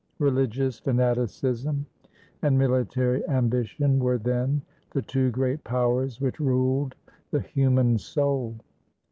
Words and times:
Religious 0.17 0.81
fanati 0.81 1.27
cism 1.29 1.85
and 2.41 2.57
military 2.57 3.23
ambition 3.29 3.99
were 3.99 4.17
then 4.17 4.59
the 4.89 5.01
two 5.03 5.29
great 5.29 5.63
powers 5.63 6.19
which 6.19 6.39
ruled 6.39 6.95
the 7.29 7.39
human 7.41 7.99
soul. 7.99 8.55